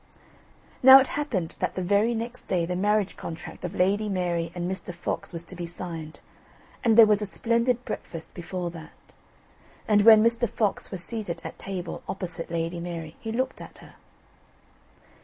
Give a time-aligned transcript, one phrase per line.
[0.81, 4.67] Now it happened that the very next day the marriage contract of Lady Mary and
[4.67, 4.91] Mr.
[4.95, 6.21] Fox was to be signed,
[6.83, 9.13] and there was a splendid breakfast before that.
[9.87, 10.49] And when Mr.
[10.49, 13.93] Fox was seated at table opposite Lady Mary, he looked at her.